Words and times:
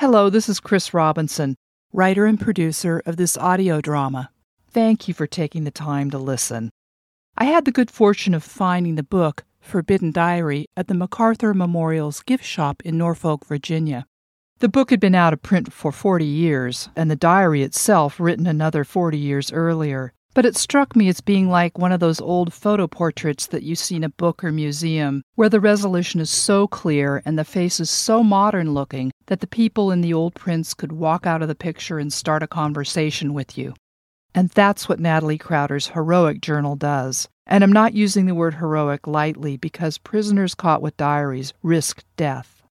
Hello, 0.00 0.30
this 0.30 0.48
is 0.48 0.60
Chris 0.60 0.94
Robinson, 0.94 1.56
writer 1.92 2.24
and 2.24 2.38
producer 2.38 3.02
of 3.04 3.16
this 3.16 3.36
audio 3.36 3.80
drama. 3.80 4.30
Thank 4.70 5.08
you 5.08 5.12
for 5.12 5.26
taking 5.26 5.64
the 5.64 5.72
time 5.72 6.08
to 6.12 6.18
listen. 6.18 6.70
I 7.36 7.46
had 7.46 7.64
the 7.64 7.72
good 7.72 7.90
fortune 7.90 8.32
of 8.32 8.44
finding 8.44 8.94
the 8.94 9.02
book, 9.02 9.44
Forbidden 9.60 10.12
Diary, 10.12 10.66
at 10.76 10.86
the 10.86 10.94
MacArthur 10.94 11.52
Memorial's 11.52 12.22
gift 12.22 12.44
shop 12.44 12.80
in 12.84 12.96
Norfolk, 12.96 13.44
Virginia. 13.44 14.06
The 14.60 14.68
book 14.68 14.90
had 14.90 15.00
been 15.00 15.16
out 15.16 15.32
of 15.32 15.42
print 15.42 15.72
for 15.72 15.90
40 15.90 16.24
years, 16.24 16.88
and 16.94 17.10
the 17.10 17.16
diary 17.16 17.64
itself 17.64 18.20
written 18.20 18.46
another 18.46 18.84
40 18.84 19.18
years 19.18 19.50
earlier. 19.52 20.12
But 20.38 20.46
it 20.46 20.56
struck 20.56 20.94
me 20.94 21.08
as 21.08 21.20
being 21.20 21.48
like 21.48 21.78
one 21.78 21.90
of 21.90 21.98
those 21.98 22.20
old 22.20 22.52
photo 22.52 22.86
portraits 22.86 23.48
that 23.48 23.64
you 23.64 23.74
see 23.74 23.96
in 23.96 24.04
a 24.04 24.08
book 24.08 24.44
or 24.44 24.52
museum, 24.52 25.24
where 25.34 25.48
the 25.48 25.58
resolution 25.58 26.20
is 26.20 26.30
so 26.30 26.68
clear 26.68 27.20
and 27.24 27.36
the 27.36 27.44
face 27.44 27.80
is 27.80 27.90
so 27.90 28.22
modern 28.22 28.72
looking 28.72 29.10
that 29.26 29.40
the 29.40 29.48
people 29.48 29.90
in 29.90 30.00
the 30.00 30.14
old 30.14 30.36
prints 30.36 30.74
could 30.74 30.92
walk 30.92 31.26
out 31.26 31.42
of 31.42 31.48
the 31.48 31.56
picture 31.56 31.98
and 31.98 32.12
start 32.12 32.44
a 32.44 32.46
conversation 32.46 33.34
with 33.34 33.58
you. 33.58 33.74
And 34.32 34.48
that's 34.50 34.88
what 34.88 35.00
Natalie 35.00 35.38
Crowder's 35.38 35.88
heroic 35.88 36.40
journal 36.40 36.76
does. 36.76 37.28
And 37.44 37.64
I'm 37.64 37.72
not 37.72 37.94
using 37.94 38.26
the 38.26 38.34
word 38.36 38.54
heroic 38.54 39.08
lightly 39.08 39.56
because 39.56 39.98
prisoners 39.98 40.54
caught 40.54 40.82
with 40.82 40.96
diaries 40.96 41.52
risk 41.64 42.04
death. 42.16 42.62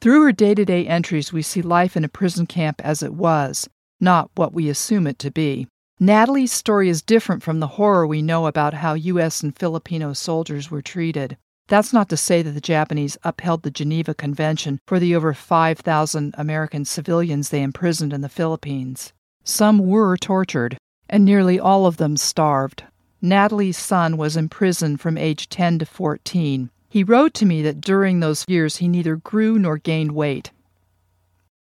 Through 0.00 0.22
her 0.22 0.30
day 0.30 0.54
to 0.54 0.64
day 0.64 0.86
entries, 0.86 1.32
we 1.32 1.42
see 1.42 1.62
life 1.62 1.96
in 1.96 2.04
a 2.04 2.08
prison 2.08 2.46
camp 2.46 2.80
as 2.84 3.02
it 3.02 3.12
was, 3.12 3.68
not 4.00 4.30
what 4.36 4.54
we 4.54 4.68
assume 4.68 5.08
it 5.08 5.18
to 5.18 5.32
be. 5.32 5.66
Natalie's 5.98 6.52
story 6.52 6.90
is 6.90 7.00
different 7.00 7.42
from 7.42 7.58
the 7.58 7.66
horror 7.66 8.06
we 8.06 8.20
know 8.20 8.46
about 8.46 8.74
how 8.74 8.92
U.S. 8.92 9.42
and 9.42 9.56
Filipino 9.56 10.12
soldiers 10.12 10.70
were 10.70 10.82
treated. 10.82 11.38
That's 11.68 11.90
not 11.90 12.10
to 12.10 12.18
say 12.18 12.42
that 12.42 12.50
the 12.50 12.60
Japanese 12.60 13.16
upheld 13.24 13.62
the 13.62 13.70
Geneva 13.70 14.12
Convention 14.12 14.78
for 14.86 15.00
the 15.00 15.16
over 15.16 15.32
5,000 15.32 16.34
American 16.36 16.84
civilians 16.84 17.48
they 17.48 17.62
imprisoned 17.62 18.12
in 18.12 18.20
the 18.20 18.28
Philippines. 18.28 19.14
Some 19.42 19.78
were 19.78 20.18
tortured, 20.18 20.76
and 21.08 21.24
nearly 21.24 21.58
all 21.58 21.86
of 21.86 21.96
them 21.96 22.18
starved. 22.18 22.84
Natalie's 23.22 23.78
son 23.78 24.18
was 24.18 24.36
imprisoned 24.36 25.00
from 25.00 25.16
age 25.16 25.48
10 25.48 25.78
to 25.78 25.86
14. 25.86 26.68
He 26.90 27.04
wrote 27.04 27.32
to 27.34 27.46
me 27.46 27.62
that 27.62 27.80
during 27.80 28.20
those 28.20 28.44
years 28.46 28.76
he 28.76 28.86
neither 28.86 29.16
grew 29.16 29.58
nor 29.58 29.78
gained 29.78 30.12
weight. 30.12 30.50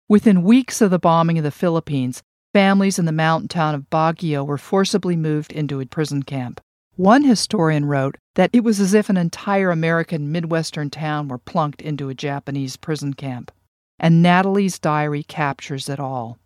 Within 0.09 0.43
weeks 0.43 0.81
of 0.81 0.91
the 0.91 0.99
bombing 0.99 1.37
of 1.37 1.45
the 1.45 1.51
Philippines, 1.51 2.23
Families 2.53 2.99
in 2.99 3.07
the 3.07 3.13
mountain 3.13 3.49
town 3.49 3.75
of 3.75 3.89
Baguio 3.89 4.45
were 4.45 4.59
forcibly 4.59 5.17
moved 5.17 5.53
into 5.53 5.81
a 5.81 5.87
prison 5.87 6.23
camp. 6.23 6.61
One 6.97 7.25
historian 7.25 7.87
wrote 7.87 8.19
that 8.35 8.51
it 8.53 8.63
was 8.63 8.79
as 8.79 8.93
if 8.93 9.09
an 9.09 9.17
entire 9.17 9.71
American 9.71 10.31
Midwestern 10.31 10.91
town 10.91 11.29
were 11.29 11.39
plunked 11.39 11.81
into 11.81 12.11
a 12.11 12.15
Japanese 12.15 12.77
prison 12.77 13.15
camp. 13.15 13.51
And 13.99 14.23
Natalie's 14.23 14.79
diary 14.79 15.23
captures 15.23 15.89
it 15.89 15.99
all. 15.99 16.39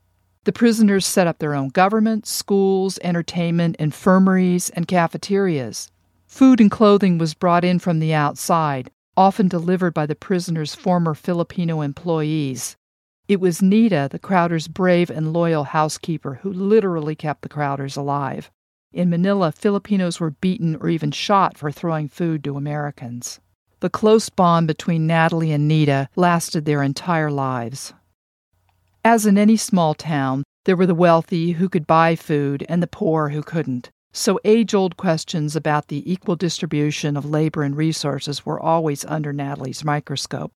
The 0.44 0.52
prisoners 0.52 1.04
set 1.04 1.26
up 1.26 1.40
their 1.40 1.56
own 1.56 1.70
government, 1.70 2.24
schools, 2.24 3.00
entertainment, 3.02 3.74
infirmaries, 3.80 4.70
and 4.70 4.86
cafeterias. 4.86 5.90
Food 6.28 6.60
and 6.60 6.70
clothing 6.70 7.18
was 7.18 7.34
brought 7.34 7.64
in 7.64 7.80
from 7.80 7.98
the 7.98 8.14
outside, 8.14 8.92
often 9.16 9.48
delivered 9.48 9.94
by 9.94 10.06
the 10.06 10.14
prisoners' 10.14 10.72
former 10.72 11.14
Filipino 11.14 11.80
employees. 11.80 12.76
It 13.28 13.40
was 13.40 13.60
Nita, 13.60 14.06
the 14.08 14.20
Crowders' 14.20 14.68
brave 14.72 15.10
and 15.10 15.32
loyal 15.32 15.64
housekeeper, 15.64 16.34
who 16.42 16.52
literally 16.52 17.16
kept 17.16 17.42
the 17.42 17.48
Crowders 17.48 17.96
alive. 17.96 18.52
In 18.92 19.10
Manila, 19.10 19.50
Filipinos 19.50 20.20
were 20.20 20.30
beaten 20.30 20.76
or 20.76 20.88
even 20.88 21.10
shot 21.10 21.58
for 21.58 21.72
throwing 21.72 22.08
food 22.08 22.44
to 22.44 22.56
Americans. 22.56 23.40
The 23.80 23.90
close 23.90 24.28
bond 24.28 24.68
between 24.68 25.08
Natalie 25.08 25.50
and 25.50 25.66
Nita 25.66 26.08
lasted 26.14 26.66
their 26.66 26.84
entire 26.84 27.30
lives. 27.30 27.92
As 29.04 29.26
in 29.26 29.36
any 29.36 29.56
small 29.56 29.94
town, 29.94 30.44
there 30.64 30.76
were 30.76 30.86
the 30.86 30.94
wealthy 30.94 31.52
who 31.52 31.68
could 31.68 31.86
buy 31.86 32.14
food 32.14 32.64
and 32.68 32.80
the 32.80 32.86
poor 32.86 33.30
who 33.30 33.42
couldn't. 33.42 33.90
So 34.12 34.38
age 34.44 34.72
old 34.72 34.96
questions 34.96 35.56
about 35.56 35.88
the 35.88 36.10
equal 36.10 36.36
distribution 36.36 37.16
of 37.16 37.24
labor 37.24 37.64
and 37.64 37.76
resources 37.76 38.46
were 38.46 38.60
always 38.60 39.04
under 39.04 39.32
Natalie's 39.32 39.84
microscope. 39.84 40.52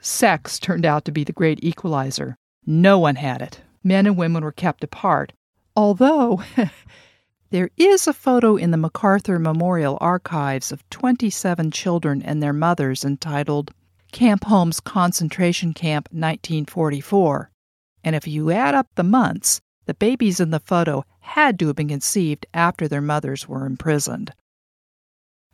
Sex 0.00 0.58
turned 0.58 0.84
out 0.84 1.04
to 1.04 1.12
be 1.12 1.24
the 1.24 1.32
great 1.32 1.62
equalizer. 1.62 2.36
No 2.64 2.98
one 2.98 3.16
had 3.16 3.42
it. 3.42 3.62
Men 3.82 4.06
and 4.06 4.16
women 4.16 4.44
were 4.44 4.52
kept 4.52 4.84
apart. 4.84 5.32
Although, 5.74 6.42
there 7.50 7.70
is 7.76 8.06
a 8.06 8.12
photo 8.12 8.56
in 8.56 8.70
the 8.70 8.76
MacArthur 8.76 9.38
Memorial 9.38 9.98
archives 10.00 10.70
of 10.70 10.88
27 10.90 11.70
children 11.70 12.22
and 12.22 12.42
their 12.42 12.52
mothers 12.52 13.04
entitled 13.04 13.72
Camp 14.12 14.44
Holmes 14.44 14.80
Concentration 14.80 15.74
Camp 15.74 16.08
1944. 16.10 17.50
And 18.04 18.14
if 18.16 18.26
you 18.26 18.50
add 18.50 18.74
up 18.74 18.88
the 18.94 19.02
months, 19.02 19.60
the 19.86 19.94
babies 19.94 20.40
in 20.40 20.50
the 20.50 20.60
photo 20.60 21.04
had 21.20 21.58
to 21.58 21.66
have 21.66 21.76
been 21.76 21.88
conceived 21.88 22.46
after 22.54 22.88
their 22.88 23.00
mothers 23.00 23.48
were 23.48 23.66
imprisoned. 23.66 24.32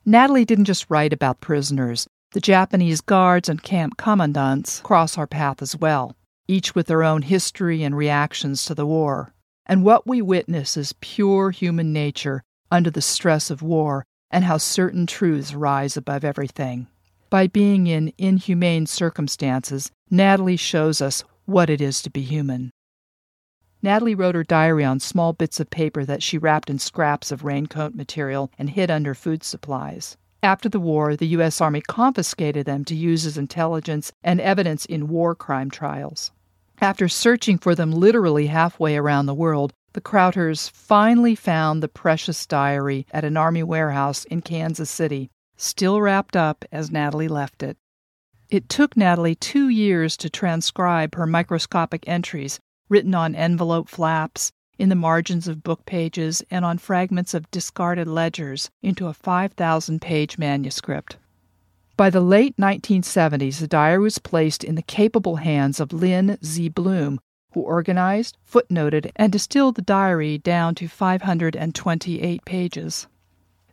Natalie 0.04 0.44
didn't 0.44 0.66
just 0.66 0.87
write 0.91 1.12
about 1.12 1.41
prisoners. 1.41 2.06
The 2.34 2.41
Japanese 2.41 3.00
guards 3.00 3.49
and 3.49 3.62
camp 3.62 3.97
commandants 3.97 4.81
cross 4.81 5.17
our 5.17 5.27
path 5.28 5.62
as 5.62 5.77
well, 5.77 6.17
each 6.49 6.75
with 6.75 6.89
their 6.89 7.05
own 7.05 7.22
history 7.22 7.84
and 7.84 7.97
reactions 7.97 8.65
to 8.65 8.75
the 8.75 8.84
war. 8.84 9.33
And 9.67 9.84
what 9.84 10.09
we 10.09 10.21
witness 10.21 10.77
is 10.77 10.97
pure 11.00 11.53
human 11.53 11.93
nature 11.93 12.43
under 12.72 12.91
the 12.91 13.00
stress 13.00 13.50
of 13.50 13.62
war 13.62 14.05
and 14.33 14.45
how 14.45 14.59
certain 14.59 15.06
truths 15.06 15.55
rise 15.55 15.97
above 15.97 16.25
everything. 16.25 16.89
By 17.31 17.47
being 17.47 17.87
in 17.87 18.12
inhumane 18.19 18.87
circumstances, 18.87 19.93
Natalie 20.11 20.56
shows 20.56 21.01
us 21.01 21.22
what 21.45 21.71
it 21.71 21.81
is 21.81 22.03
to 22.03 22.11
be 22.11 22.22
human. 22.22 22.72
Natalie 23.81 24.16
wrote 24.16 24.34
her 24.34 24.43
diary 24.43 24.83
on 24.83 24.99
small 24.99 25.34
bits 25.34 25.61
of 25.61 25.71
paper 25.71 26.05
that 26.05 26.21
she 26.21 26.39
wrapped 26.39 26.69
in 26.69 26.81
scraps 26.81 27.31
of 27.31 27.45
raincoat 27.45 27.95
material 27.95 28.51
and 28.59 28.71
hid 28.71 28.91
under 28.91 29.15
food 29.15 29.45
supplies. 29.45 30.16
After 30.44 30.69
the 30.69 30.78
war, 30.78 31.16
the 31.16 31.28
U.S. 31.28 31.62
Army 31.62 31.81
confiscated 31.81 32.66
them 32.66 32.84
to 32.84 32.94
use 32.94 33.25
as 33.25 33.38
intelligence 33.38 34.12
and 34.22 34.43
evidence 34.43 34.84
in 34.84 35.09
war 35.09 35.34
crime 35.34 35.71
trials. 35.71 36.32
After 36.82 37.09
searching 37.09 37.56
for 37.56 37.75
them 37.75 37.91
literally 37.91 38.49
halfway 38.49 38.99
around 38.99 39.25
the 39.25 39.33
world, 39.33 39.72
the 39.94 40.03
Crowders 40.03 40.71
finally 40.71 41.34
found 41.34 41.83
the 41.83 41.88
precious 41.88 42.44
diary 42.44 43.06
at 43.10 43.25
an 43.25 43.38
Army 43.38 43.62
warehouse 43.62 44.27
in 44.27 44.43
Kansas 44.43 44.91
City, 44.91 45.31
still 45.56 46.03
wrapped 46.03 46.37
up 46.37 46.66
as 46.71 46.91
Natalie 46.91 47.27
left 47.27 47.62
it. 47.62 47.78
It 48.50 48.69
took 48.69 48.99
Natalie 48.99 49.37
two 49.37 49.71
years 49.71 50.15
to 50.19 50.28
transcribe 50.28 51.15
her 51.15 51.27
microscopic 51.27 52.06
entries, 52.06 52.60
written 52.91 53.15
on 53.15 53.34
envelope 53.34 53.88
flaps, 53.88 54.53
in 54.78 54.88
the 54.88 54.94
margins 54.94 55.48
of 55.48 55.62
book 55.62 55.84
pages 55.86 56.42
and 56.50 56.64
on 56.64 56.78
fragments 56.78 57.34
of 57.34 57.50
discarded 57.50 58.08
ledgers 58.08 58.70
into 58.82 59.06
a 59.06 59.14
5,000 59.14 60.00
page 60.00 60.38
manuscript. 60.38 61.16
By 61.96 62.10
the 62.10 62.20
late 62.20 62.56
1970s, 62.56 63.60
the 63.60 63.68
diary 63.68 64.02
was 64.02 64.18
placed 64.18 64.64
in 64.64 64.74
the 64.74 64.82
capable 64.82 65.36
hands 65.36 65.78
of 65.78 65.92
Lynn 65.92 66.38
Z. 66.44 66.70
Bloom, 66.70 67.20
who 67.52 67.60
organized, 67.60 68.36
footnoted, 68.44 69.12
and 69.14 69.30
distilled 69.30 69.76
the 69.76 69.82
diary 69.82 70.38
down 70.38 70.74
to 70.74 70.88
528 70.88 72.44
pages. 72.44 73.06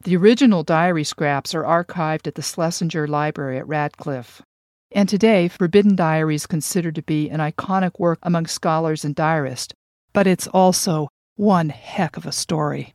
The 0.03 0.15
original 0.15 0.63
diary 0.63 1.03
scraps 1.03 1.55
are 1.55 1.63
archived 1.63 2.27
at 2.27 2.35
the 2.35 2.41
Schlesinger 2.41 3.07
Library 3.07 3.57
at 3.57 3.67
Radcliffe. 3.67 4.43
And 4.91 5.07
today, 5.07 5.47
Forbidden 5.47 5.95
Diary 5.95 6.35
is 6.35 6.45
considered 6.45 6.95
to 6.95 7.01
be 7.01 7.29
an 7.29 7.39
iconic 7.39 7.97
work 7.97 8.19
among 8.23 8.47
scholars 8.47 9.05
and 9.05 9.15
diarists, 9.15 9.73
but 10.13 10.27
it's 10.27 10.47
also 10.47 11.07
one 11.35 11.69
heck 11.69 12.17
of 12.17 12.25
a 12.25 12.31
story. 12.31 12.93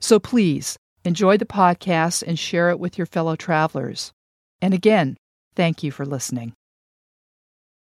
So 0.00 0.18
please 0.18 0.76
enjoy 1.04 1.36
the 1.36 1.46
podcast 1.46 2.22
and 2.26 2.38
share 2.38 2.70
it 2.70 2.78
with 2.78 2.98
your 2.98 3.06
fellow 3.06 3.36
travelers. 3.36 4.12
And 4.60 4.74
again, 4.74 5.16
thank 5.54 5.82
you 5.82 5.90
for 5.90 6.04
listening. 6.06 6.54